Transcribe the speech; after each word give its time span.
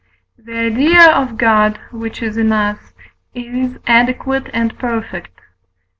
The 0.35 0.57
idea 0.57 1.11
of 1.11 1.37
God 1.37 1.79
which 1.91 2.23
is 2.23 2.35
in 2.35 2.51
us 2.51 2.95
is 3.35 3.77
adequate 3.85 4.49
and 4.51 4.75
perfect 4.79 5.37
(II. 5.39 5.45